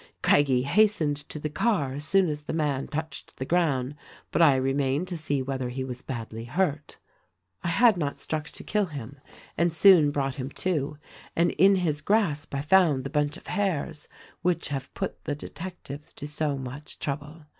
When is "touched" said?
2.87-3.37